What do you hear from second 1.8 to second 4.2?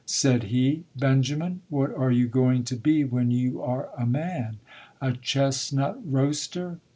are you going to be when you are a